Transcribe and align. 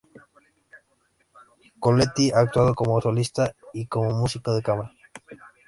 Coletti 1.79 2.31
ha 2.31 2.39
actuado 2.39 2.73
como 2.73 2.99
solista 2.99 3.53
y 3.71 3.85
como 3.85 4.09
músico 4.09 4.51
de 4.51 4.63
cámara. 4.63 4.91